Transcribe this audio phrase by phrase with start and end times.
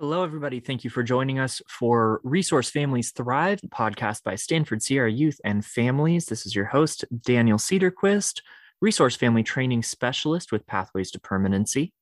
[0.00, 0.60] Hello, everybody.
[0.60, 5.62] Thank you for joining us for Resource Families Thrive, podcast by Stanford Sierra Youth and
[5.62, 6.24] Families.
[6.24, 8.40] This is your host, Daniel Cedarquist,
[8.80, 11.92] Resource Family Training Specialist with Pathways to Permanency.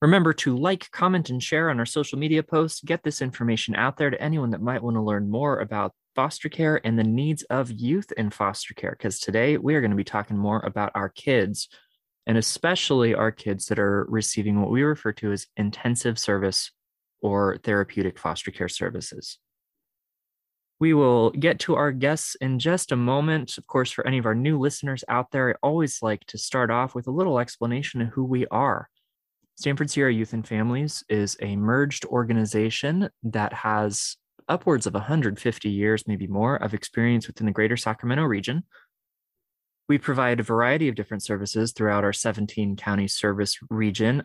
[0.00, 2.80] Remember to like, comment, and share on our social media posts.
[2.80, 6.48] Get this information out there to anyone that might want to learn more about foster
[6.48, 9.96] care and the needs of youth in foster care, because today we are going to
[9.98, 11.68] be talking more about our kids
[12.26, 16.70] and especially our kids that are receiving what we refer to as intensive service
[17.20, 19.38] or therapeutic foster care services.
[20.80, 23.56] We will get to our guests in just a moment.
[23.56, 26.72] Of course, for any of our new listeners out there, I always like to start
[26.72, 28.88] off with a little explanation of who we are.
[29.54, 34.16] Stanford Sierra Youth and Families is a merged organization that has
[34.48, 38.64] upwards of 150 years, maybe more, of experience within the greater Sacramento region.
[39.88, 44.24] We provide a variety of different services throughout our 17 county service region.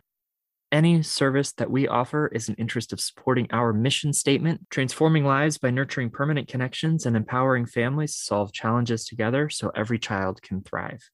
[0.71, 5.58] Any service that we offer is an interest of supporting our mission statement, transforming lives
[5.58, 10.61] by nurturing permanent connections and empowering families to solve challenges together so every child can
[10.61, 11.09] thrive.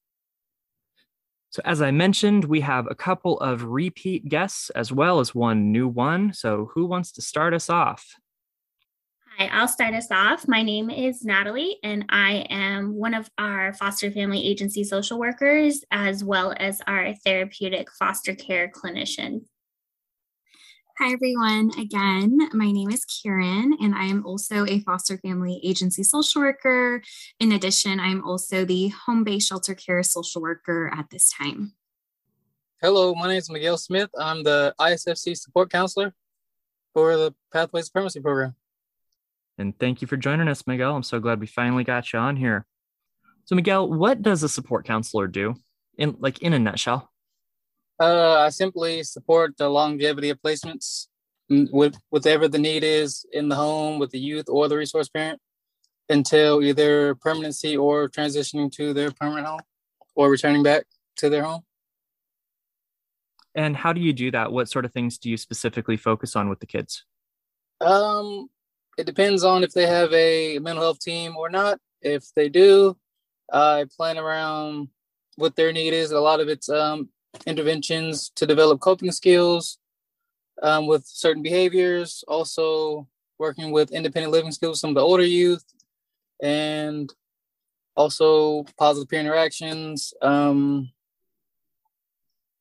[1.51, 5.71] So, as I mentioned, we have a couple of repeat guests as well as one
[5.71, 6.33] new one.
[6.33, 8.15] So, who wants to start us off?
[9.39, 10.47] Hi, I'll start us off.
[10.47, 15.83] My name is Natalie, and I am one of our foster family agency social workers,
[15.89, 19.45] as well as our therapeutic foster care clinician.
[20.99, 21.71] Hi, everyone.
[21.79, 27.01] Again, my name is Karen, and I am also a foster family agency social worker.
[27.39, 31.73] In addition, I'm also the home based shelter care social worker at this time.
[32.83, 34.11] Hello, my name is Miguel Smith.
[34.15, 36.13] I'm the ISFC support counselor
[36.93, 38.55] for the Pathways Permanency Program.
[39.57, 40.95] And thank you for joining us, Miguel.
[40.95, 42.65] I'm so glad we finally got you on here.
[43.45, 45.55] So, Miguel, what does a support counselor do,
[45.97, 47.11] in like in a nutshell?
[47.99, 51.07] Uh, I simply support the longevity of placements
[51.49, 55.39] with whatever the need is in the home with the youth or the resource parent
[56.09, 59.61] until either permanency or transitioning to their permanent home
[60.15, 60.85] or returning back
[61.17, 61.61] to their home.
[63.55, 64.51] And how do you do that?
[64.51, 67.05] What sort of things do you specifically focus on with the kids?
[67.81, 68.49] Um,
[68.97, 71.79] it depends on if they have a mental health team or not.
[72.01, 72.97] If they do,
[73.51, 74.89] I plan around
[75.35, 76.11] what their need is.
[76.11, 77.09] A lot of it's um,
[77.47, 79.77] interventions to develop coping skills
[80.61, 83.07] um, with certain behaviors, also
[83.39, 85.65] working with independent living skills, some of the older youth,
[86.41, 87.13] and
[87.95, 90.13] also positive peer interactions.
[90.21, 90.91] Um,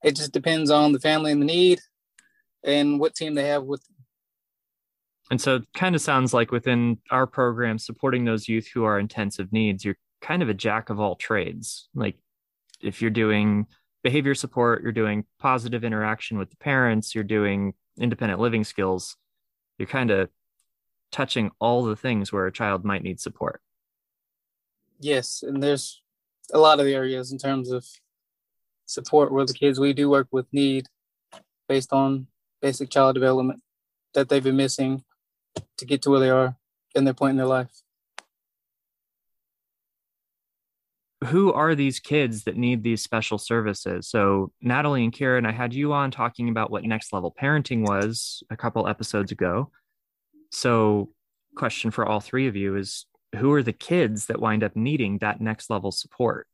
[0.02, 1.80] it just depends on the family and the need
[2.64, 3.82] and what team they have with
[5.30, 8.98] and so it kind of sounds like within our program, supporting those youth who are
[8.98, 11.88] intensive needs, you're kind of a jack of all trades.
[11.94, 12.16] Like
[12.82, 13.66] if you're doing
[14.02, 19.16] behavior support, you're doing positive interaction with the parents, you're doing independent living skills,
[19.78, 20.28] you're kind of
[21.10, 23.60] touching all the things where a child might need support.
[24.98, 26.02] Yes, and there's
[26.52, 27.84] a lot of areas in terms of
[28.86, 30.86] support where the kids we do work with need
[31.68, 32.26] based on
[32.60, 33.62] basic child development
[34.14, 35.02] that they've been missing
[35.78, 36.56] to get to where they are
[36.94, 37.70] in their point in their life.
[41.26, 44.08] Who are these kids that need these special services?
[44.08, 48.42] So, Natalie and Karen, I had you on talking about what next level parenting was
[48.50, 49.70] a couple episodes ago.
[50.50, 51.10] So,
[51.54, 55.18] question for all three of you is who are the kids that wind up needing
[55.18, 56.48] that next level support?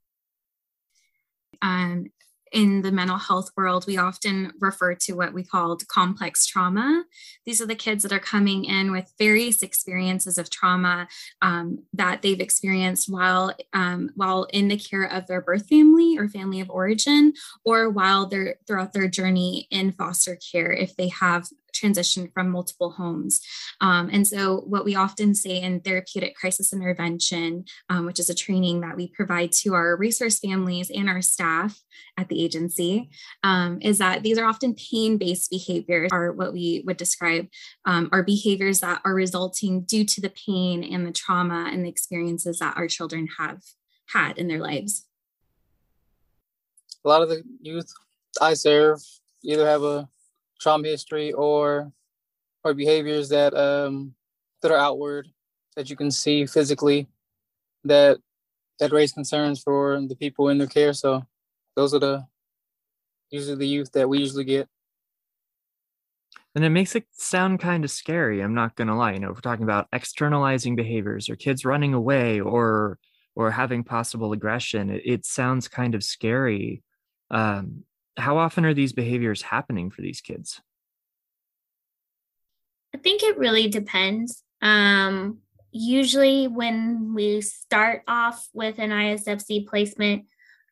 [1.62, 2.06] Um,
[2.53, 7.04] in the mental health world, we often refer to what we called complex trauma.
[7.44, 11.09] These are the kids that are coming in with various experiences of trauma
[11.42, 16.28] um, that they've experienced while um, while in the care of their birth family or
[16.28, 17.32] family of origin,
[17.64, 22.90] or while they're throughout their journey in foster care if they have transition from multiple
[22.90, 23.40] homes.
[23.80, 28.34] Um, and so, what we often say in therapeutic crisis intervention, um, which is a
[28.34, 31.80] training that we provide to our resource families and our staff
[32.16, 33.10] at the agency,
[33.42, 37.48] um, is that these are often pain based behaviors, are what we would describe
[37.84, 41.88] um, are behaviors that are resulting due to the pain and the trauma and the
[41.88, 43.62] experiences that our children have
[44.06, 45.06] had in their lives.
[47.04, 47.92] A lot of the youth
[48.41, 49.00] I serve
[49.42, 50.09] either have a
[50.60, 51.93] trauma history or
[52.65, 54.15] or behaviors that um
[54.63, 55.28] that are outward
[55.77, 57.07] that you can see physically
[57.84, 58.19] that
[58.78, 60.93] that raise concerns for the people in their care.
[60.93, 61.25] So
[61.77, 62.27] those are the
[63.31, 64.69] usually the youth that we usually get.
[66.55, 68.41] And it makes it sound kind of scary.
[68.41, 69.13] I'm not gonna lie.
[69.13, 72.99] You know, if we're talking about externalizing behaviors or kids running away or
[73.37, 76.83] or having possible aggression, it, it sounds kind of scary.
[77.31, 77.84] Um,
[78.18, 80.60] how often are these behaviors happening for these kids?
[82.94, 84.42] I think it really depends.
[84.62, 85.38] Um,
[85.70, 90.24] usually, when we start off with an ISFC placement,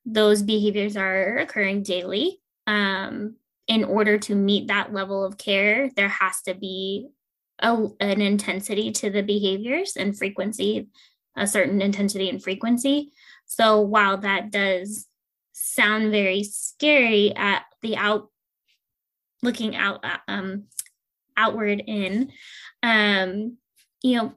[0.04, 2.40] those behaviors are occurring daily.
[2.66, 3.36] Um,
[3.68, 7.08] in order to meet that level of care, there has to be
[7.58, 10.88] a, an intensity to the behaviors and frequency,
[11.36, 13.12] a certain intensity and frequency.
[13.46, 15.06] So while that does
[15.76, 18.30] sound very scary at the out
[19.42, 20.64] looking out um
[21.36, 22.32] outward in.
[22.82, 23.58] Um
[24.02, 24.34] you know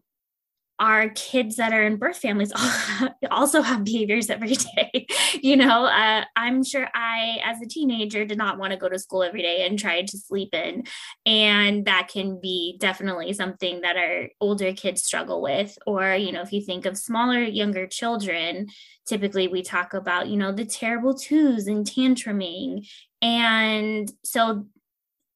[0.80, 2.54] our kids that are in birth families
[3.32, 5.08] also have behaviors every day.
[5.42, 8.98] you know, uh, I'm sure I, as a teenager, did not want to go to
[8.98, 10.84] school every day and tried to sleep in.
[11.26, 15.78] And that can be definitely something that our older kids struggle with.
[15.86, 18.68] Or, you know, if you think of smaller, younger children,
[19.06, 22.88] typically we talk about, you know, the terrible twos and tantruming.
[23.22, 24.66] And so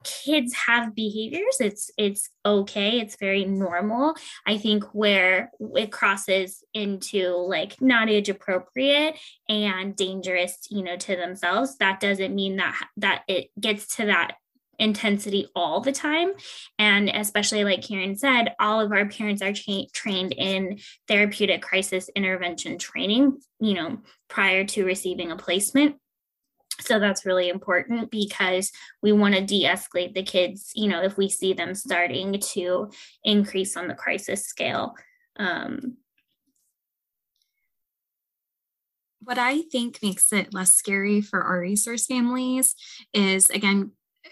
[0.04, 4.16] kids have behaviors it's it's okay it's very normal.
[4.46, 9.16] I think where it crosses into like not age appropriate
[9.50, 14.36] and dangerous you know to themselves that doesn't mean that that it gets to that
[14.80, 16.34] intensity all the time.
[16.80, 22.10] And especially like karen said all of our parents are tra- trained in therapeutic crisis
[22.16, 25.96] intervention training you know prior to receiving a placement
[26.80, 28.72] so that's really important because
[29.02, 32.90] we want to de-escalate the kids you know if we see them starting to
[33.24, 34.96] increase on the crisis scale.
[35.38, 35.98] Um,
[39.22, 42.76] what i think makes it less scary for our resource families
[43.14, 43.92] is again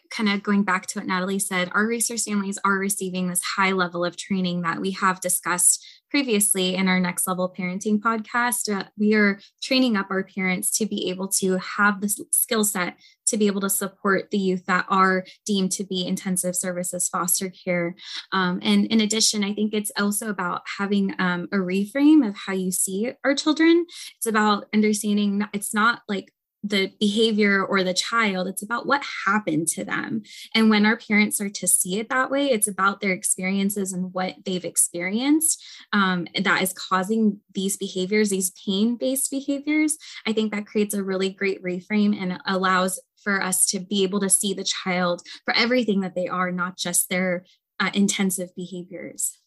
[0.10, 3.72] kind of going back to what natalie said our resource families are receiving this high
[3.72, 8.84] level of training that we have discussed previously in our next level parenting podcast, uh,
[9.00, 13.38] we are training up our parents to be able to have the skill set to
[13.38, 17.96] be able to support the youth that are deemed to be intensive services foster care.
[18.34, 22.54] Um, and in addition, I think it's also about having um, a reframe of how
[22.54, 23.86] you see our children.
[24.18, 29.68] It's about understanding it's not like the behavior or the child it's about what happened
[29.68, 30.22] to them.
[30.54, 34.14] And when our parents are to see it that way it's about their experiences and
[34.14, 39.98] what they've experienced um, that is causing these behaviors these pain-based behaviors.
[40.26, 44.20] I think that creates a really great reframe and allows for us to be able
[44.20, 47.46] to see the child for everything that they are not just their
[47.80, 49.38] uh, intensive behaviors.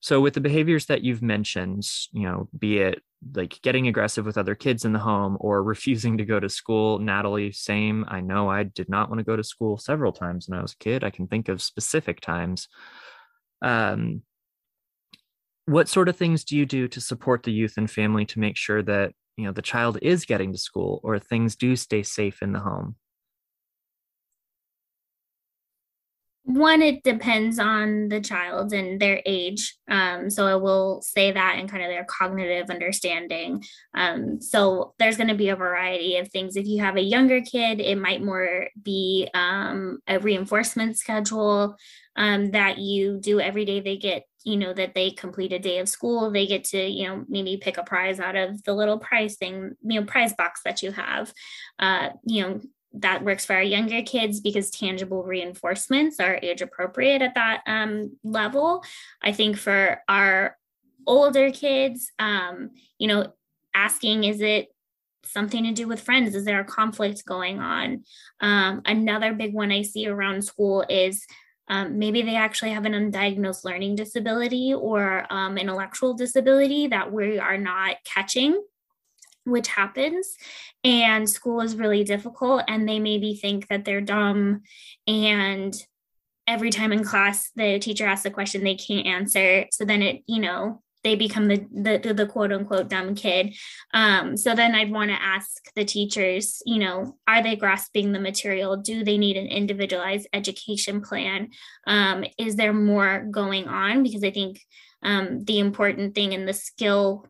[0.00, 3.02] So with the behaviors that you've mentioned, you know, be it
[3.34, 6.98] like getting aggressive with other kids in the home or refusing to go to school,
[6.98, 8.04] Natalie, same.
[8.08, 10.72] I know I did not want to go to school several times when I was
[10.72, 11.04] a kid.
[11.04, 12.68] I can think of specific times.
[13.62, 14.22] Um,
[15.66, 18.56] what sort of things do you do to support the youth and family to make
[18.56, 22.40] sure that you know the child is getting to school or things do stay safe
[22.42, 22.96] in the home?
[26.48, 29.76] One it depends on the child and their age.
[29.86, 33.62] Um, so i will say that and kind of their cognitive understanding.
[33.94, 36.56] Um, so there's going to be a variety of things.
[36.56, 41.76] If you have a younger kid it might more be um, a reinforcement schedule
[42.16, 43.80] um, that you do every day.
[43.80, 46.30] They get you know that they complete a day of school.
[46.30, 49.72] They get to you know maybe pick a prize out of the little prize thing
[49.82, 51.30] you know prize box that you have.
[51.78, 52.60] Uh, you know
[53.00, 58.16] that works for our younger kids because tangible reinforcements are age appropriate at that um,
[58.24, 58.84] level.
[59.22, 60.56] I think for our
[61.06, 63.32] older kids, um, you know,
[63.74, 64.68] asking, is it
[65.24, 66.34] something to do with friends?
[66.34, 68.04] Is there a conflict going on?
[68.40, 71.26] Um, another big one I see around school is
[71.68, 77.38] um, maybe they actually have an undiagnosed learning disability or um, intellectual disability that we
[77.38, 78.60] are not catching
[79.48, 80.36] which happens
[80.84, 84.62] and school is really difficult and they maybe think that they're dumb
[85.06, 85.74] and
[86.46, 90.22] every time in class the teacher asks a question they can't answer so then it
[90.26, 93.54] you know they become the the, the quote unquote dumb kid.
[93.94, 98.20] Um, so then i'd want to ask the teachers you know are they grasping the
[98.20, 98.76] material?
[98.76, 101.50] Do they need an individualized education plan?
[101.86, 104.02] Um, is there more going on?
[104.02, 104.60] Because i think
[105.02, 107.26] um, the important thing in the skill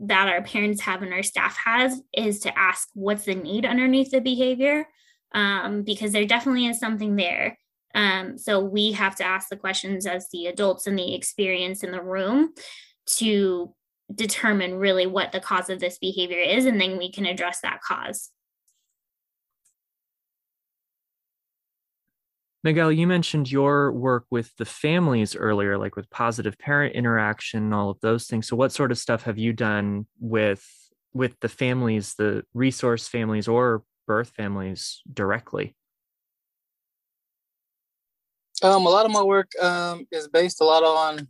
[0.00, 4.10] that our parents have and our staff has is to ask what's the need underneath
[4.10, 4.86] the behavior
[5.32, 7.58] um, because there definitely is something there.
[7.94, 11.90] Um, so we have to ask the questions as the adults and the experience in
[11.90, 12.54] the room
[13.16, 13.74] to
[14.14, 17.80] determine really what the cause of this behavior is and then we can address that
[17.80, 18.30] cause
[22.62, 27.74] Miguel, you mentioned your work with the families earlier, like with positive parent interaction and
[27.74, 28.48] all of those things.
[28.48, 30.66] So what sort of stuff have you done with
[31.12, 35.74] with the families, the resource families or birth families directly?
[38.62, 41.28] Um, a lot of my work um, is based a lot on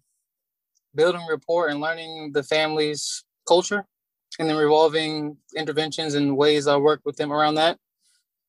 [0.96, 3.86] building rapport and learning the family's culture,
[4.40, 7.78] and then revolving interventions and ways I work with them around that.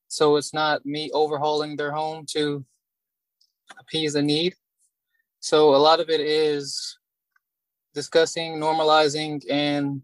[0.07, 2.65] So it's not me overhauling their home to
[3.79, 4.55] appease a need.
[5.39, 6.97] So a lot of it is
[7.93, 10.01] discussing, normalizing, and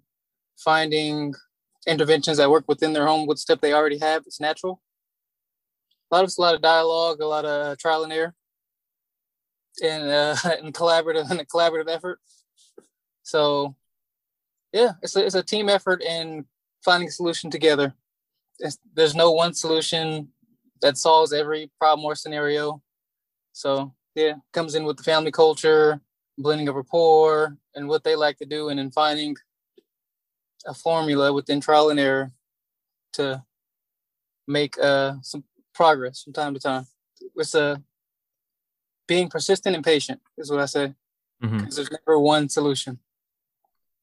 [0.58, 1.34] finding
[1.86, 4.24] interventions that work within their home with stuff they already have.
[4.26, 4.82] It's natural.
[6.12, 8.34] A lot of it's a lot of dialogue, a lot of trial and error,
[9.84, 12.20] and uh, and collaborative and a collaborative effort.
[13.24, 13.76] So,
[14.72, 16.46] yeah, it's a, it's a team effort in
[16.84, 17.94] finding a solution together.
[18.60, 20.30] It's, there's no one solution
[20.82, 22.82] that solves every problem or scenario.
[23.58, 26.00] So yeah, comes in with the family culture,
[26.38, 29.36] blending of rapport, and what they like to do, and then finding
[30.68, 32.32] a formula within trial and error
[33.14, 33.44] to
[34.48, 36.86] make uh, some progress from time to time.
[37.36, 37.78] It's a uh,
[39.08, 40.94] being persistent and patient is what I say.
[41.42, 41.70] Mm-hmm.
[41.70, 43.00] There's never one solution.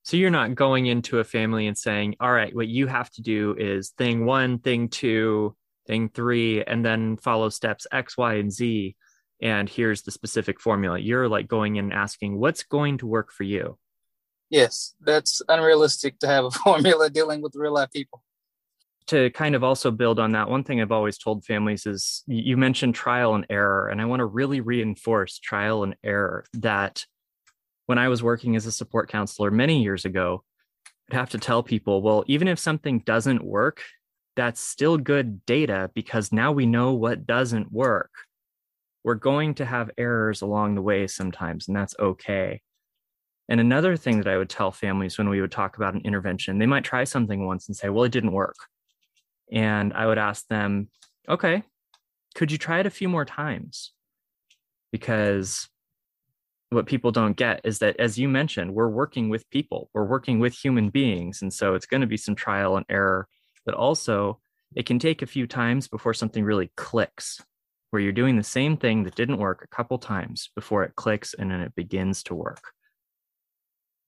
[0.02, 3.22] So you're not going into a family and saying, all right, what you have to
[3.22, 5.54] do is thing one, thing two,
[5.86, 8.96] thing three, and then follow steps X, Y, and Z.
[9.42, 10.98] And here's the specific formula.
[10.98, 13.78] You're like going in and asking, what's going to work for you?
[14.50, 18.22] Yes, that's unrealistic to have a formula dealing with real life people.
[19.08, 22.56] To kind of also build on that, one thing I've always told families is you
[22.56, 23.88] mentioned trial and error.
[23.88, 27.04] And I want to really reinforce trial and error that
[27.86, 30.42] when I was working as a support counselor many years ago,
[31.10, 33.82] I'd have to tell people, well, even if something doesn't work,
[34.36, 38.10] that's still good data because now we know what doesn't work.
[39.04, 42.62] We're going to have errors along the way sometimes, and that's okay.
[43.48, 46.58] And another thing that I would tell families when we would talk about an intervention,
[46.58, 48.56] they might try something once and say, well, it didn't work.
[49.52, 50.88] And I would ask them,
[51.28, 51.62] okay,
[52.34, 53.92] could you try it a few more times?
[54.90, 55.68] Because
[56.70, 60.40] what people don't get is that as you mentioned we're working with people we're working
[60.40, 63.28] with human beings and so it's going to be some trial and error
[63.64, 64.40] but also
[64.74, 67.40] it can take a few times before something really clicks
[67.94, 71.32] where you're doing the same thing that didn't work a couple times before it clicks
[71.34, 72.60] and then it begins to work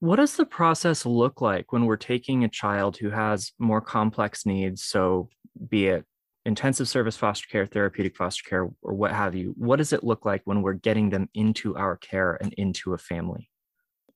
[0.01, 4.45] what does the process look like when we're taking a child who has more complex
[4.45, 5.29] needs so
[5.71, 6.05] be it
[6.47, 10.25] intensive service foster care, therapeutic foster care, or what have you, what does it look
[10.25, 13.51] like when we're getting them into our care and into a family?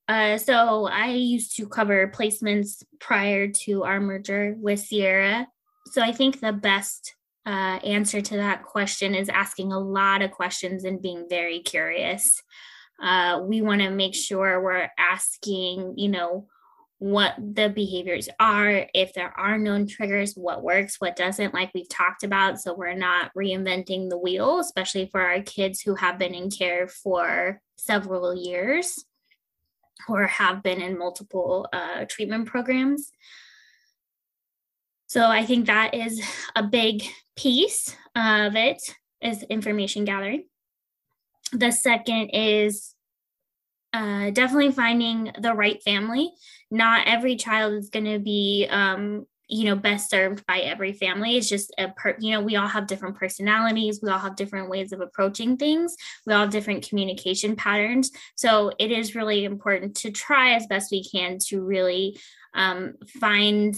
[0.09, 5.47] Uh, so I used to cover placements prior to our merger with Sierra.
[5.87, 7.15] So I think the best
[7.50, 12.40] uh, answer to that question is asking a lot of questions and being very curious.
[13.02, 16.47] Uh, we want to make sure we're asking, you know,
[16.99, 21.88] what the behaviors are, if there are known triggers, what works, what doesn't, like we've
[21.88, 22.61] talked about.
[22.61, 26.87] So we're not reinventing the wheel, especially for our kids who have been in care
[26.87, 29.04] for several years
[30.09, 33.11] or have been in multiple uh, treatment programs.
[35.11, 36.23] So I think that is
[36.55, 37.02] a big
[37.35, 38.81] piece of it
[39.21, 40.45] is information gathering.
[41.50, 42.95] The second is
[43.93, 46.31] uh, definitely finding the right family.
[46.71, 51.37] Not every child is going to be, um, you know, best served by every family.
[51.37, 53.99] It's just a per, you know, we all have different personalities.
[54.00, 55.97] We all have different ways of approaching things.
[56.25, 58.12] We all have different communication patterns.
[58.37, 62.17] So it is really important to try as best we can to really
[62.55, 63.75] um, find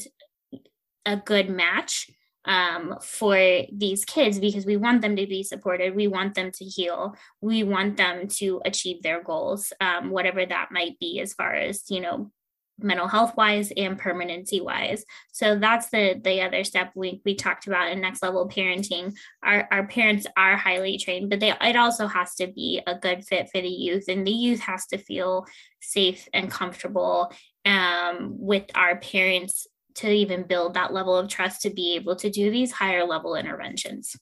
[1.06, 2.10] a good match
[2.44, 3.36] um, for
[3.72, 5.94] these kids because we want them to be supported.
[5.94, 7.14] We want them to heal.
[7.40, 11.84] We want them to achieve their goals, um, whatever that might be, as far as,
[11.88, 12.32] you know,
[12.78, 17.66] mental health wise and permanency wise so that's the the other step we we talked
[17.66, 22.06] about in next level parenting our our parents are highly trained but they it also
[22.06, 25.46] has to be a good fit for the youth and the youth has to feel
[25.80, 27.32] safe and comfortable
[27.64, 32.30] um, with our parents to even build that level of trust to be able to
[32.30, 34.16] do these higher level interventions.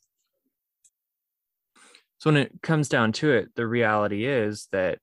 [2.18, 4.98] So when it comes down to it, the reality is that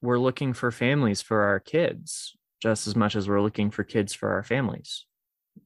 [0.00, 4.14] we're looking for families for our kids just as much as we're looking for kids
[4.14, 5.04] for our families.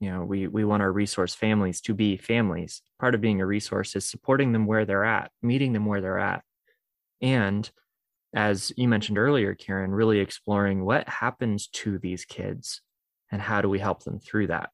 [0.01, 2.83] You know, we we want our resource families to be families.
[2.99, 6.19] Part of being a resource is supporting them where they're at, meeting them where they're
[6.19, 6.43] at.
[7.21, 7.71] And
[8.35, 12.81] as you mentioned earlier, Karen, really exploring what happens to these kids
[13.31, 14.71] and how do we help them through that?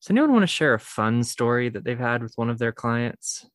[0.00, 2.72] Does anyone want to share a fun story that they've had with one of their
[2.72, 3.46] clients?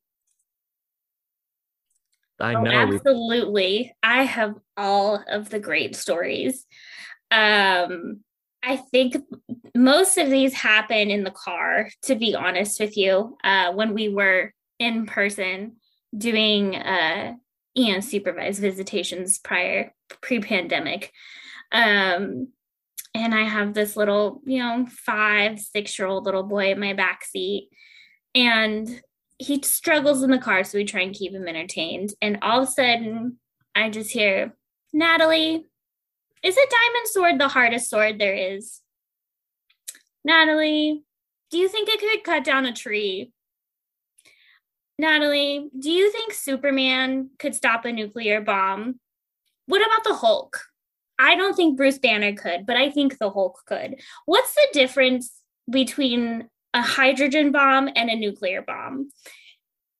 [2.39, 3.95] I oh, know absolutely.
[4.03, 6.65] I have all of the great stories.
[7.31, 8.21] Um,
[8.61, 9.17] I think
[9.75, 13.37] most of these happen in the car, to be honest with you.
[13.43, 15.77] Uh, when we were in person,
[16.17, 17.33] doing uh,
[17.73, 21.11] you know supervised visitations prior pre-pandemic.
[21.73, 22.49] Um,
[23.15, 26.93] and I have this little, you know, five, six year old little boy in my
[26.93, 27.69] back seat.
[28.33, 29.01] And
[29.37, 32.13] he struggles in the car, so we try and keep him entertained.
[32.21, 33.37] And all of a sudden,
[33.75, 34.55] I just hear,
[34.93, 35.65] Natalie,
[36.43, 38.81] is a diamond sword the hardest sword there is?
[40.23, 41.03] Natalie,
[41.51, 43.31] do you think it could cut down a tree?
[44.97, 48.99] Natalie, do you think Superman could stop a nuclear bomb?
[49.65, 50.61] What about the Hulk?
[51.23, 54.01] I don't think Bruce Banner could, but I think the Hulk could.
[54.25, 55.31] What's the difference
[55.69, 59.09] between a hydrogen bomb and a nuclear bomb?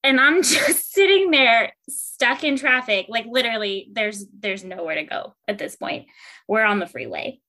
[0.04, 3.06] And I'm just sitting there stuck in traffic.
[3.08, 6.08] Like literally there's there's nowhere to go at this point.
[6.50, 7.40] We're on the freeway.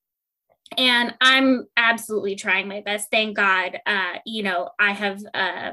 [0.78, 3.09] And I'm absolutely trying my best.
[3.11, 3.81] Thank God.
[3.85, 5.73] Uh, you know, I have uh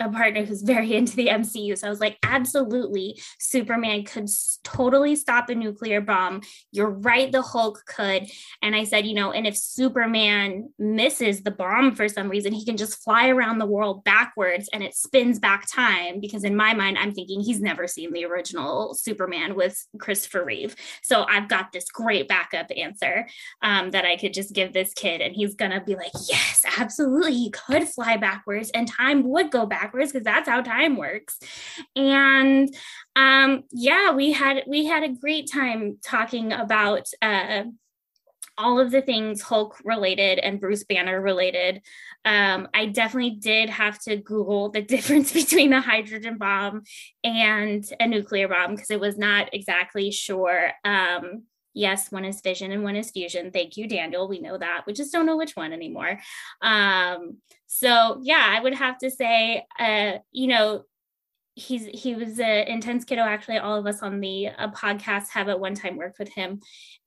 [0.00, 1.76] a partner who's very into the MCU.
[1.76, 4.28] So I was like, absolutely, Superman could
[4.62, 6.42] totally stop a nuclear bomb.
[6.72, 8.28] You're right, the Hulk could.
[8.62, 12.64] And I said, you know, and if Superman misses the bomb for some reason, he
[12.64, 16.20] can just fly around the world backwards and it spins back time.
[16.20, 20.76] Because in my mind, I'm thinking he's never seen the original Superman with Christopher Reeve.
[21.02, 23.26] So I've got this great backup answer
[23.62, 25.20] um, that I could just give this kid.
[25.20, 27.34] And he's going to be like, yes, absolutely.
[27.34, 31.38] He could fly backwards and time would go back backwards because that's how time works.
[31.96, 32.74] And
[33.16, 37.64] um, yeah, we had we had a great time talking about uh,
[38.56, 41.82] all of the things Hulk related and Bruce Banner related.
[42.24, 46.82] Um, I definitely did have to Google the difference between a hydrogen bomb
[47.22, 50.70] and a nuclear bomb because it was not exactly sure.
[50.84, 53.50] Um, yes, one is fission and one is fusion.
[53.50, 54.28] Thank you, Daniel.
[54.28, 54.84] We know that.
[54.86, 56.18] We just don't know which one anymore.
[56.62, 60.84] Um, so yeah, I would have to say, uh, you know,
[61.56, 63.22] he's he was an intense kiddo.
[63.22, 66.60] Actually, all of us on the uh, podcast have at one time worked with him,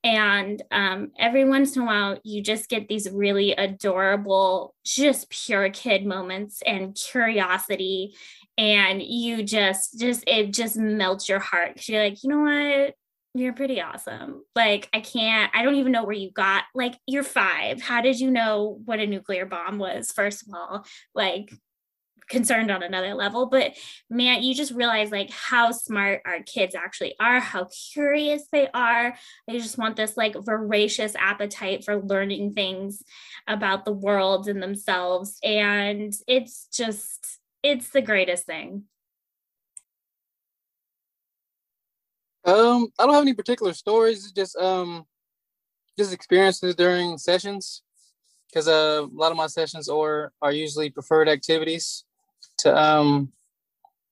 [0.03, 5.69] and um, every once in a while, you just get these really adorable, just pure
[5.69, 8.13] kid moments and curiosity
[8.57, 12.95] and you just just it just melts your heart because you're like you know what
[13.37, 14.43] you're pretty awesome.
[14.55, 17.81] Like, I can't, I don't even know where you got, like, you're five.
[17.81, 20.85] How did you know what a nuclear bomb was, first of all?
[21.13, 21.51] Like,
[22.27, 23.73] concerned on another level but
[24.09, 29.15] man you just realize like how smart our kids actually are how curious they are
[29.47, 33.01] they just want this like voracious appetite for learning things
[33.47, 38.83] about the world and themselves and it's just it's the greatest thing
[42.47, 44.31] Um, I don't have any particular stories.
[44.31, 45.05] Just um,
[45.99, 47.83] just experiences during sessions,
[48.47, 52.05] because uh, a lot of my sessions are are usually preferred activities
[52.59, 53.33] to um,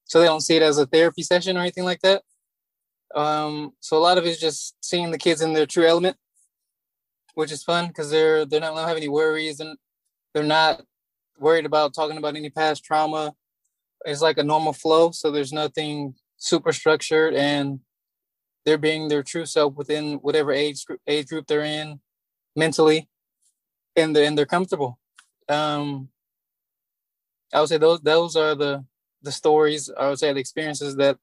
[0.04, 2.24] so they don't see it as a therapy session or anything like that.
[3.16, 6.18] Um, so a lot of it's just seeing the kids in their true element,
[7.36, 9.78] which is fun because they're they're not don't have any worries and
[10.34, 10.84] they're not
[11.40, 13.34] worried about talking about any past trauma.
[14.04, 17.80] It's like a normal flow, so there's nothing super structured and
[18.66, 22.00] they're being their true self within whatever age age group they're in
[22.56, 23.08] mentally
[23.96, 25.00] and they're, and they're comfortable.
[25.48, 26.10] Um
[27.54, 28.84] i would say those those are the
[29.22, 31.18] the stories i would say the experiences that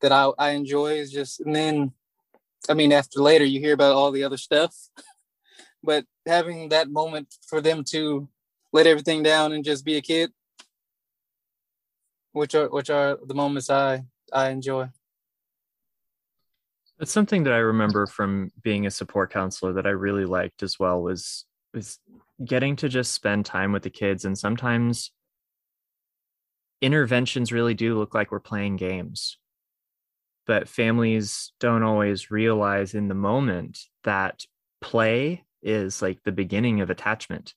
[0.00, 1.92] that i i enjoy is just and then
[2.68, 4.74] i mean after later you hear about all the other stuff
[5.82, 8.28] but having that moment for them to
[8.72, 10.30] let everything down and just be a kid
[12.32, 14.88] which are which are the moments i i enjoy
[17.00, 20.78] that's something that I remember from being a support counselor that I really liked as
[20.78, 21.98] well was was
[22.44, 25.10] getting to just spend time with the kids and sometimes
[26.82, 29.38] interventions really do look like we're playing games.
[30.46, 34.44] But families don't always realize in the moment that
[34.82, 37.54] play is like the beginning of attachment.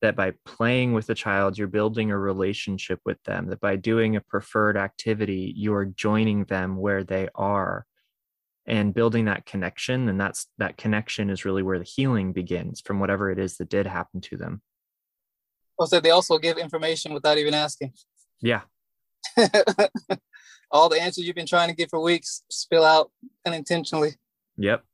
[0.00, 3.48] That by playing with a child, you're building a relationship with them.
[3.48, 7.86] That by doing a preferred activity, you're joining them where they are
[8.66, 13.00] and building that connection and that's that connection is really where the healing begins from
[13.00, 14.62] whatever it is that did happen to them.
[15.78, 17.92] Oh, also they also give information without even asking.
[18.40, 18.62] Yeah.
[20.70, 23.10] All the answers you've been trying to get for weeks spill out
[23.46, 24.14] unintentionally.
[24.56, 24.84] Yep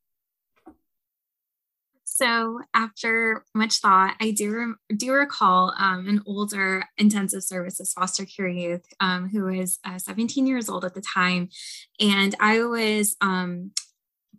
[2.09, 8.49] so after much thought, I do do recall um, an older intensive services foster care
[8.49, 11.49] youth um, who was uh, 17 years old at the time,
[12.01, 13.73] and I was um,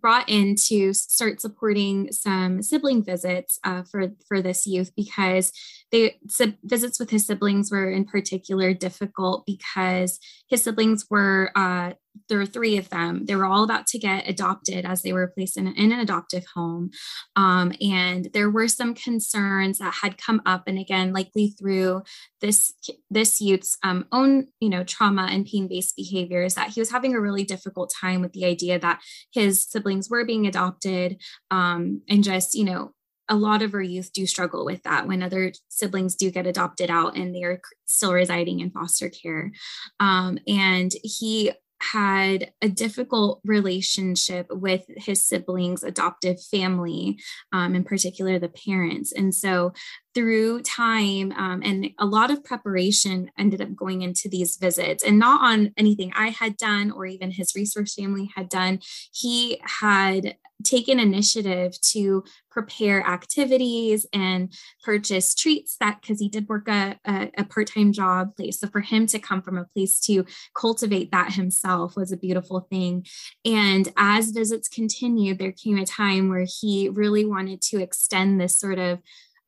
[0.01, 5.51] brought in to start supporting some sibling visits uh, for for this youth because
[5.91, 6.19] they
[6.63, 11.93] visits with his siblings were in particular difficult because his siblings were uh,
[12.27, 13.25] there were three of them.
[13.25, 16.45] They were all about to get adopted as they were placed in, in an adoptive
[16.53, 16.91] home.
[17.35, 22.03] Um, and there were some concerns that had come up, and again, likely through
[22.41, 22.73] this
[23.09, 27.21] this youth's um, own, you know, trauma and pain-based behaviors, that he was having a
[27.21, 31.21] really difficult time with the idea that his siblings were being adopted,
[31.51, 32.93] um, and just, you know,
[33.29, 36.89] a lot of our youth do struggle with that when other siblings do get adopted
[36.89, 39.51] out and they're still residing in foster care.
[39.99, 47.17] Um, and he had a difficult relationship with his siblings' adoptive family,
[47.53, 49.13] um, in particular the parents.
[49.13, 49.71] And so,
[50.13, 55.19] through time um, and a lot of preparation, ended up going into these visits, and
[55.19, 58.79] not on anything I had done or even his resource family had done.
[59.11, 66.67] He had taken initiative to prepare activities and purchase treats that because he did work
[66.67, 70.25] a, a, a, part-time job place so for him to come from a place to
[70.53, 73.05] cultivate that himself was a beautiful thing
[73.45, 78.59] and as visits continued there came a time where he really wanted to extend this
[78.59, 78.99] sort of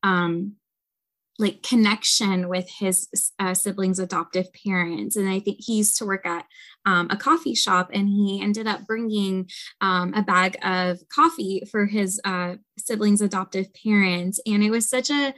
[0.03, 0.55] um,
[1.39, 3.07] like connection with his
[3.39, 5.15] uh, siblings adoptive parents.
[5.15, 6.45] And i think he used to work at
[6.85, 9.49] um, a coffee shop and he ended up bringing
[9.81, 14.39] um, a bag of coffee for his uh, siblings adoptive parents.
[14.45, 15.33] And it was such a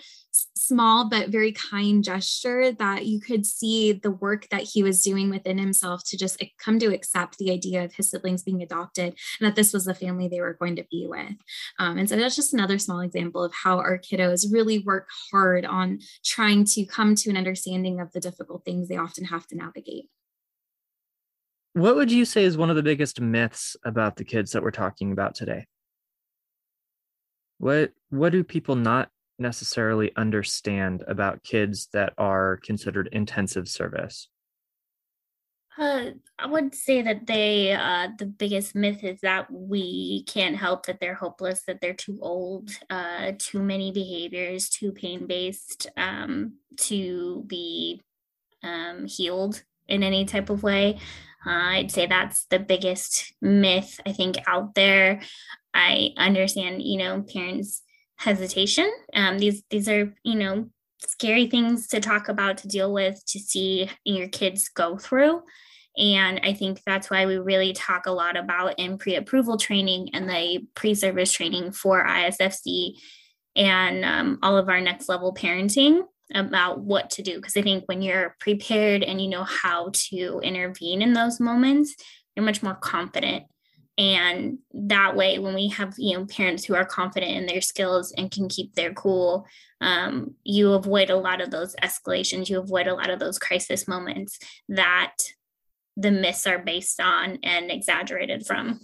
[0.56, 5.30] small but very kind gesture that you could see the work that he was doing
[5.30, 9.48] within himself to just come to accept the idea of his siblings being adopted and
[9.48, 11.38] that this was the family they were going to be with.
[11.80, 15.65] Um, and so that's just another small example of how our kiddos really work hard
[15.65, 19.56] on trying to come to an understanding of the difficult things they often have to
[19.56, 20.06] navigate.
[21.74, 24.72] What would you say is one of the biggest myths about the kids that we're
[24.72, 25.65] talking about today?
[27.58, 29.10] What what do people not
[29.44, 34.28] necessarily understand about kids that are considered intensive service?
[35.78, 40.86] Uh, I would say that they, uh, the biggest myth is that we can't help,
[40.86, 46.54] that they're hopeless, that they're too old, uh, too many behaviors, too pain based um,
[46.78, 48.02] to be
[48.64, 51.00] um, healed in any type of way.
[51.46, 55.22] Uh, I'd say that's the biggest myth I think out there.
[55.74, 57.82] I understand, you know, parents
[58.24, 58.90] hesitation.
[59.14, 60.70] Um, these these are you know
[61.06, 65.42] scary things to talk about, to deal with, to see your kids go through.
[65.98, 70.10] And I think that's why we really talk a lot about in pre approval training
[70.14, 72.94] and the pre service training for ISFC
[73.56, 76.02] and um, all of our next level parenting
[76.34, 77.36] about what to do.
[77.36, 81.96] Because I think when you're prepared and you know how to intervene in those moments,
[82.36, 83.44] you're much more confident
[83.98, 88.12] and that way when we have you know parents who are confident in their skills
[88.18, 89.46] and can keep their cool
[89.82, 93.88] um, you avoid a lot of those escalations you avoid a lot of those crisis
[93.88, 95.16] moments that
[95.96, 98.80] the myths are based on and exaggerated from.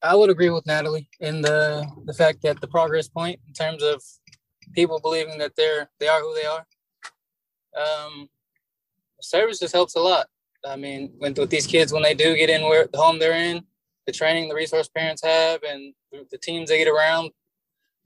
[0.00, 3.82] I would agree with natalie in the the fact that the progress point in terms
[3.82, 4.02] of
[4.74, 6.66] people believing that they're they are who they are
[7.76, 8.28] um
[9.20, 10.26] service just helps a lot
[10.66, 13.62] I mean, with, these kids, when they do get in where the home they're in,
[14.06, 15.94] the training the resource parents have, and
[16.30, 17.30] the teams they get around,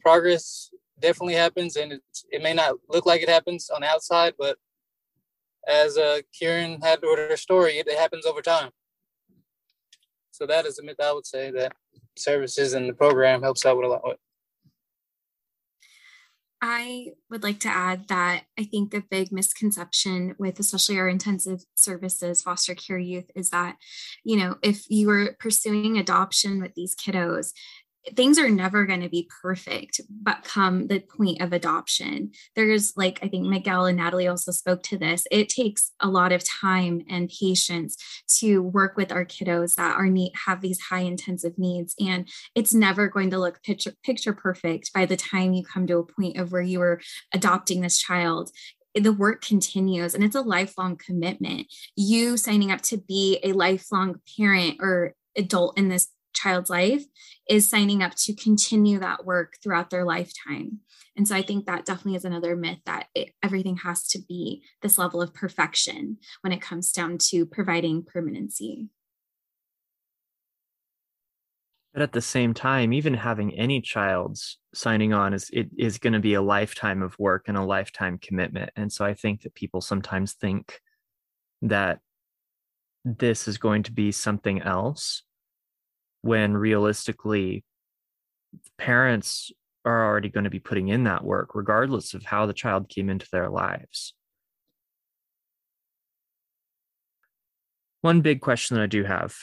[0.00, 1.76] progress definitely happens.
[1.76, 4.58] And it, it may not look like it happens on the outside, but
[5.66, 8.70] as uh, Kieran had with her story, it, it happens over time.
[10.30, 11.72] So that is a myth I would say that
[12.16, 14.16] services and the program helps out with a lot.
[16.60, 21.60] I would like to add that I think the big misconception with especially our intensive
[21.74, 23.76] services foster care youth is that,
[24.24, 27.52] you know, if you are pursuing adoption with these kiddos,
[28.14, 32.30] things are never going to be perfect but come the point of adoption.
[32.56, 36.32] There's like i think miguel and natalie also spoke to this it takes a lot
[36.32, 37.96] of time and patience
[38.38, 42.74] to work with our kiddos that are need have these high intensive needs and it's
[42.74, 46.36] never going to look picture picture perfect by the time you come to a point
[46.36, 47.00] of where you are
[47.32, 48.50] adopting this child.
[48.94, 51.66] The work continues and it's a lifelong commitment.
[51.96, 57.04] You signing up to be a lifelong parent or adult in this child's life
[57.48, 60.80] is signing up to continue that work throughout their lifetime.
[61.16, 64.62] And so I think that definitely is another myth that it, everything has to be
[64.82, 68.88] this level of perfection when it comes down to providing permanency.
[71.92, 76.12] But at the same time, even having any child's signing on is it is going
[76.12, 78.70] to be a lifetime of work and a lifetime commitment.
[78.76, 80.80] And so I think that people sometimes think
[81.62, 81.98] that
[83.04, 85.22] this is going to be something else
[86.22, 87.64] when realistically
[88.76, 89.52] parents
[89.84, 93.08] are already going to be putting in that work, regardless of how the child came
[93.08, 94.14] into their lives.
[98.00, 99.34] One big question that I do have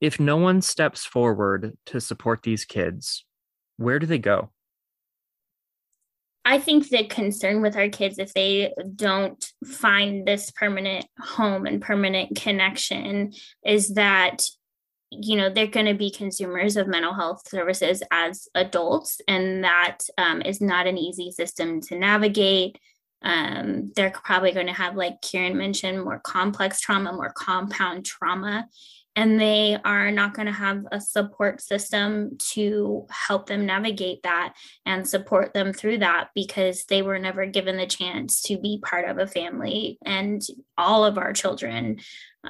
[0.00, 3.24] if no one steps forward to support these kids,
[3.78, 4.50] where do they go?
[6.44, 11.82] I think the concern with our kids, if they don't find this permanent home and
[11.82, 13.32] permanent connection,
[13.66, 14.44] is that
[15.10, 19.98] you know they're going to be consumers of mental health services as adults and that
[20.18, 22.78] um, is not an easy system to navigate.
[23.20, 28.68] Um, they're probably going to have like kieran mentioned more complex trauma more compound trauma
[29.18, 34.54] and they are not going to have a support system to help them navigate that
[34.86, 39.08] and support them through that because they were never given the chance to be part
[39.08, 41.98] of a family and all of our children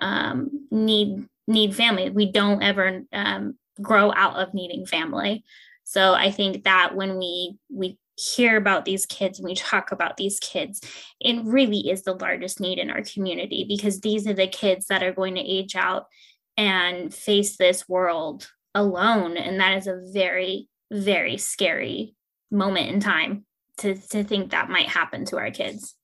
[0.02, 5.44] um, need need family we don't ever um, grow out of needing family
[5.84, 10.16] so i think that when we we hear about these kids and we talk about
[10.16, 10.80] these kids,
[11.20, 15.02] it really is the largest need in our community because these are the kids that
[15.02, 16.06] are going to age out
[16.56, 19.36] and face this world alone.
[19.36, 22.14] And that is a very, very scary
[22.50, 23.44] moment in time
[23.78, 25.94] to, to think that might happen to our kids.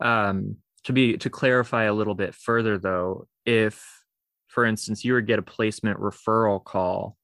[0.00, 4.04] Um, to be to clarify a little bit further though, if
[4.48, 7.16] for instance you would get a placement referral call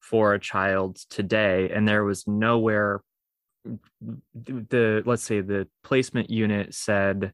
[0.00, 3.00] for a child today and there was nowhere
[4.34, 7.32] the let's say the placement unit said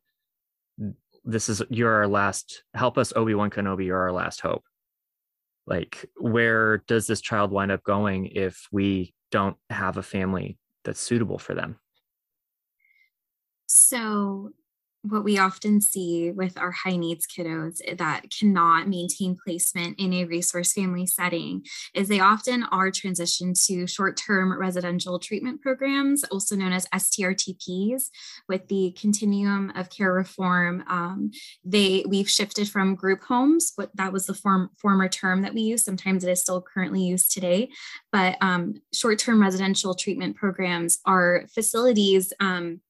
[1.25, 4.65] this is you're our last help us obi-wan kenobi you're our last hope.
[5.67, 11.01] Like where does this child wind up going if we don't have a family that's
[11.01, 11.79] suitable for them?
[13.67, 14.51] So
[15.03, 20.25] what we often see with our high needs kiddos that cannot maintain placement in a
[20.25, 26.73] resource family setting is they often are transitioned to short-term residential treatment programs, also known
[26.73, 28.11] as STRTPs,
[28.49, 30.85] with the continuum of care reform.
[30.87, 31.33] Um,
[31.65, 35.63] they we've shifted from group homes, but that was the form, former term that we
[35.63, 35.85] use.
[35.85, 37.71] Sometimes it is still currently used today,
[38.13, 42.33] but um, short-term residential treatment programs are facilities.
[42.39, 42.81] Um,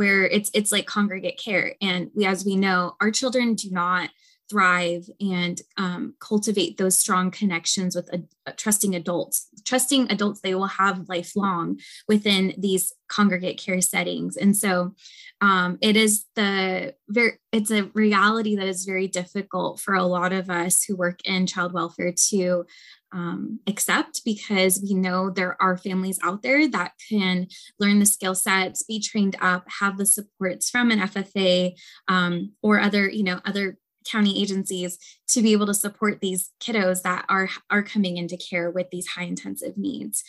[0.00, 1.74] where it's it's like congregate care.
[1.82, 4.08] And we as we know our children do not
[4.48, 10.54] thrive and um, cultivate those strong connections with a, a trusting adults trusting adults they
[10.54, 14.38] will have lifelong within these congregate care settings.
[14.38, 14.94] And so
[15.42, 20.32] um, it is the very it's a reality that is very difficult for a lot
[20.32, 22.64] of us who work in child welfare to
[23.12, 28.34] um, accept because we know there are families out there that can learn the skill
[28.34, 31.72] sets, be trained up, have the supports from an FFA
[32.08, 37.02] um, or other, you know, other county agencies to be able to support these kiddos
[37.02, 40.24] that are are coming into care with these high intensive needs.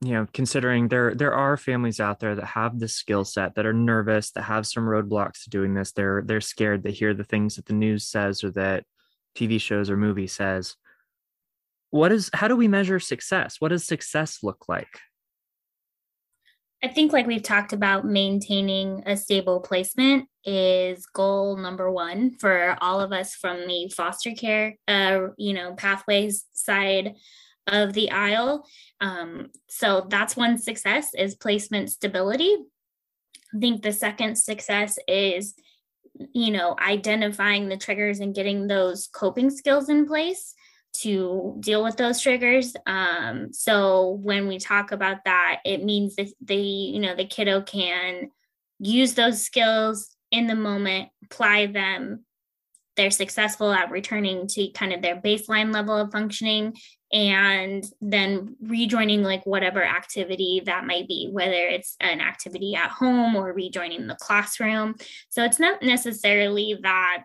[0.00, 3.66] You know considering there there are families out there that have the skill set that
[3.66, 5.92] are nervous that have some roadblocks to doing this.
[5.92, 6.82] They're they're scared.
[6.82, 8.84] They hear the things that the news says or that
[9.38, 10.76] TV shows or movies says,
[11.90, 13.56] what is how do we measure success?
[13.60, 15.00] What does success look like?
[16.82, 22.76] I think like we've talked about maintaining a stable placement is goal number 1 for
[22.80, 27.16] all of us from the foster care uh you know pathways side
[27.68, 28.66] of the aisle.
[29.00, 32.56] Um, so that's one success is placement stability.
[33.54, 35.54] I think the second success is
[36.32, 40.54] you know, identifying the triggers and getting those coping skills in place
[40.92, 42.74] to deal with those triggers.
[42.86, 47.62] Um, so when we talk about that, it means that the, you know, the kiddo
[47.62, 48.30] can
[48.78, 52.24] use those skills in the moment, apply them.
[52.96, 56.74] They're successful at returning to kind of their baseline level of functioning
[57.12, 63.34] and then rejoining like whatever activity that might be, whether it's an activity at home
[63.34, 64.94] or rejoining the classroom.
[65.30, 67.24] So it's not necessarily that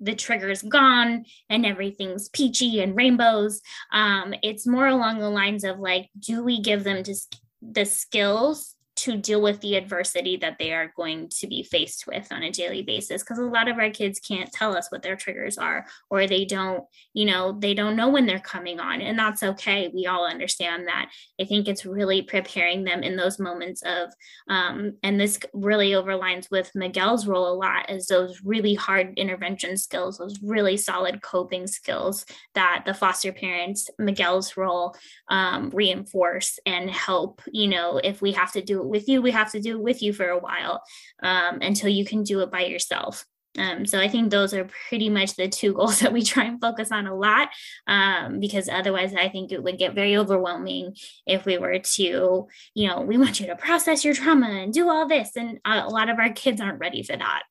[0.00, 3.60] the trigger's gone and everything's peachy and rainbows.
[3.92, 8.73] Um, it's more along the lines of like, do we give them just the skills
[9.04, 12.50] to deal with the adversity that they are going to be faced with on a
[12.50, 15.86] daily basis because a lot of our kids can't tell us what their triggers are
[16.10, 19.90] or they don't you know they don't know when they're coming on and that's okay.
[19.94, 21.10] We all understand that.
[21.40, 24.10] I think it's really preparing them in those moments of
[24.48, 29.76] um, and this really overlines with miguel's role a lot as those really hard intervention
[29.76, 34.94] skills those really solid coping skills that the foster parents miguel's role
[35.28, 39.32] um, reinforce and help you know if we have to do it with you we
[39.32, 40.76] have to do it with you for a while
[41.22, 43.26] um, until you can do it by yourself
[43.56, 46.60] Um, so I think those are pretty much the two goals that we try and
[46.60, 47.48] focus on a lot,
[47.86, 52.88] um, because otherwise I think it would get very overwhelming if we were to, you
[52.88, 56.08] know, we want you to process your trauma and do all this, and a lot
[56.08, 57.42] of our kids aren't ready for that.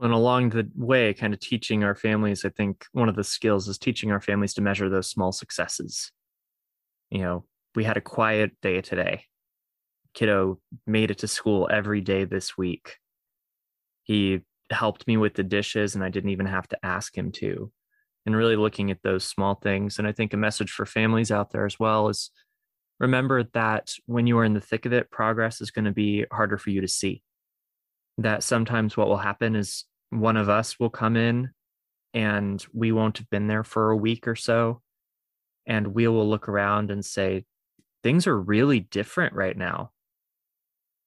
[0.00, 3.68] And along the way, kind of teaching our families, I think one of the skills
[3.68, 6.10] is teaching our families to measure those small successes.
[7.12, 7.44] You know,
[7.74, 9.26] we had a quiet day today
[10.14, 12.98] kiddo made it to school every day this week.
[14.04, 17.70] He helped me with the dishes and I didn't even have to ask him to.
[18.24, 19.98] And really looking at those small things.
[19.98, 22.30] And I think a message for families out there as well is
[23.00, 26.24] remember that when you are in the thick of it, progress is going to be
[26.30, 27.22] harder for you to see.
[28.18, 31.50] That sometimes what will happen is one of us will come in
[32.14, 34.82] and we won't have been there for a week or so.
[35.66, 37.44] And we will look around and say,
[38.02, 39.92] things are really different right now.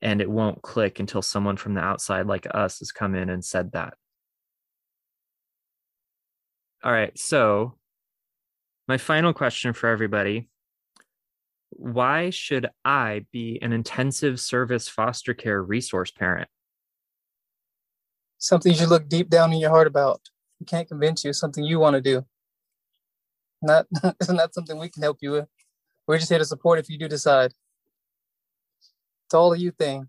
[0.02, 3.44] And it won't click until someone from the outside like us has come in and
[3.44, 3.96] said that.
[6.84, 7.74] All right so
[8.88, 10.48] my final question for everybody
[11.72, 16.48] why should i be an intensive service foster care resource parent?
[18.38, 20.22] Something you should look deep down in your heart about.
[20.60, 22.26] We can't convince you something you want to do
[23.66, 25.48] not not that something we can help you with
[26.08, 27.52] we're just here to support if you do decide
[29.26, 30.08] it's all a you thing.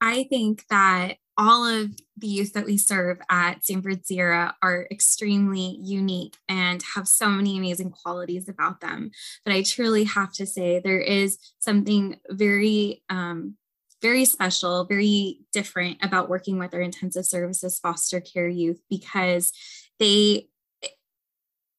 [0.00, 5.78] I think that all of the youth that we serve at Stanford Sierra are extremely
[5.82, 9.10] unique and have so many amazing qualities about them.
[9.44, 13.56] But I truly have to say there is something very, um,
[14.00, 19.52] very special, very different about working with our intensive services foster care youth because
[19.98, 20.48] they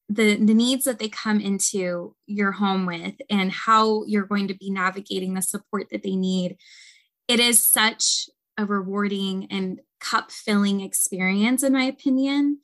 [0.09, 4.53] the the needs that they come into your home with and how you're going to
[4.53, 6.57] be navigating the support that they need.
[7.27, 12.59] It is such a rewarding and cup filling experience in my opinion.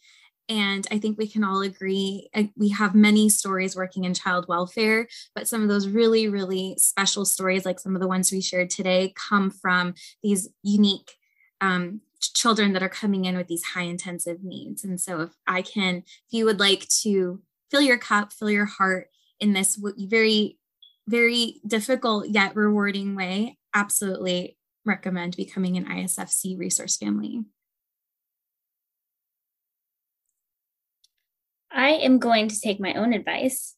[0.49, 4.45] And i think we can all agree uh, we have many stories working in child
[4.49, 8.41] welfare but some of those really really special stories like some of the ones we
[8.41, 11.13] shared today come from these unique
[11.62, 12.01] um,
[12.32, 14.84] children that are coming in with these high intensive needs.
[14.84, 18.66] And so if I can, if you would like to fill your cup, fill your
[18.66, 19.08] heart
[19.40, 20.58] in this very,
[21.08, 27.44] very difficult yet rewarding way, absolutely recommend becoming an ISFC resource family.
[31.72, 33.76] I am going to take my own advice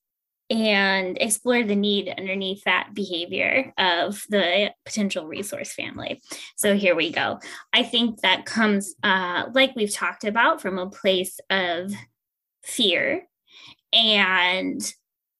[0.49, 6.21] and explore the need underneath that behavior of the potential resource family.
[6.55, 7.39] So here we go.
[7.73, 11.91] I think that comes, uh, like we've talked about, from a place of
[12.63, 13.27] fear
[13.91, 14.93] and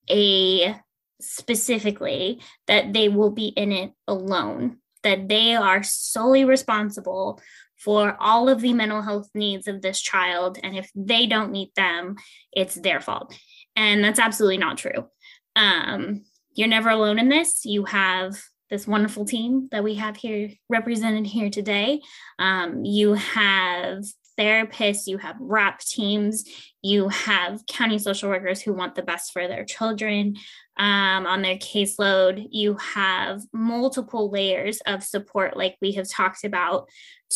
[0.10, 0.76] a
[1.22, 7.40] specifically that they will be in it alone, that they are solely responsible
[7.78, 10.58] for all of the mental health needs of this child.
[10.64, 12.16] And if they don't meet them,
[12.52, 13.38] it's their fault.
[13.76, 15.08] And that's absolutely not true.
[15.56, 17.66] Um, you're never alone in this.
[17.66, 18.36] You have
[18.70, 22.02] this wonderful team that we have here represented here today.
[22.40, 24.04] Um, you have
[24.40, 26.44] therapists, you have RAP teams,
[26.82, 30.36] you have county social workers who want the best for their children
[30.78, 32.46] um, on their caseload.
[32.50, 36.90] You have multiple layers of support, like we have talked about,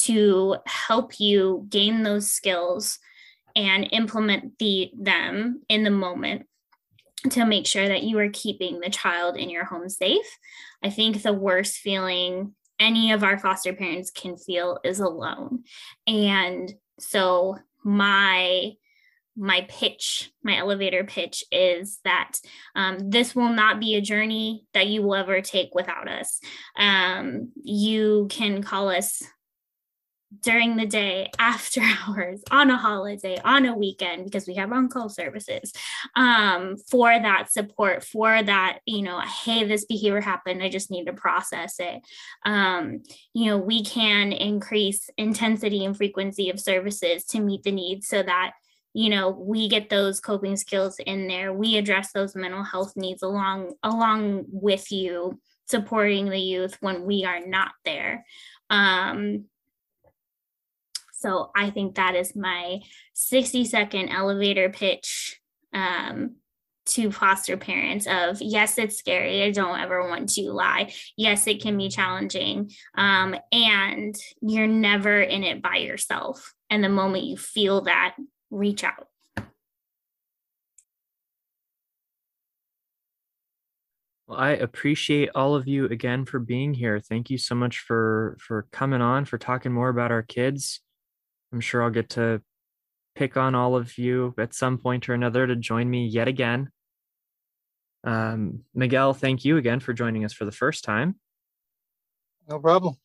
[0.04, 3.00] to help you gain those skills
[3.56, 6.46] and implement the them in the moment
[7.32, 10.38] to make sure that you are keeping the child in your home safe.
[10.84, 15.64] I think the worst feeling any of our foster parents can feel is alone.
[16.08, 18.74] And so my
[19.36, 22.34] my pitch, my elevator pitch is that
[22.76, 26.42] um, this will not be a journey that you will ever take without us.
[26.78, 29.24] Um, you can call us
[30.42, 34.90] during the day, after hours, on a holiday, on a weekend, because we have on
[34.90, 35.74] call services
[36.16, 40.62] um, for that support, for that, you know, hey, this behavior happened.
[40.62, 42.02] I just need to process it.
[42.46, 48.08] Um, you know, we can increase intensity and frequency of services to meet the needs
[48.08, 48.54] so that
[48.94, 53.22] you know we get those coping skills in there we address those mental health needs
[53.22, 58.26] along along with you supporting the youth when we are not there
[58.72, 59.46] um,
[61.20, 62.80] so I think that is my
[63.14, 65.42] 60 second elevator pitch
[65.74, 66.36] um,
[66.86, 69.44] to foster parents of yes, it's scary.
[69.44, 70.94] I don't ever want to lie.
[71.18, 72.72] Yes, it can be challenging.
[72.96, 76.54] Um, and you're never in it by yourself.
[76.70, 78.16] And the moment you feel that,
[78.50, 79.08] reach out.
[84.26, 87.02] Well, I appreciate all of you again for being here.
[87.02, 90.80] Thank you so much for for coming on, for talking more about our kids.
[91.52, 92.42] I'm sure I'll get to
[93.16, 96.70] pick on all of you at some point or another to join me yet again.
[98.04, 101.16] Um, Miguel, thank you again for joining us for the first time.
[102.48, 102.96] No problem.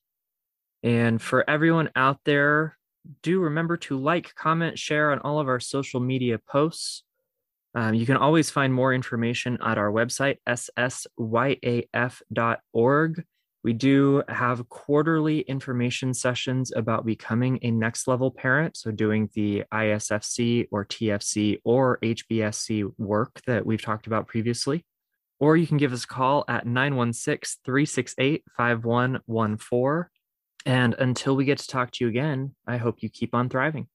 [0.82, 2.78] And for everyone out there,
[3.22, 7.02] do remember to like, comment, share on all of our social media posts.
[7.74, 11.14] Um, you can always find more information at our website, ssyaf.org.
[13.64, 18.76] We do have quarterly information sessions about becoming a next level parent.
[18.76, 24.84] So, doing the ISFC or TFC or HBSC work that we've talked about previously.
[25.40, 30.10] Or you can give us a call at 916 368 5114.
[30.66, 33.88] And until we get to talk to you again, I hope you keep on thriving.